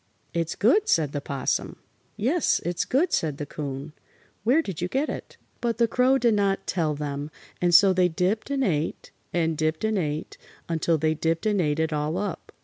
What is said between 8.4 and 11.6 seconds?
and ate, and dipped and ate, until they dipped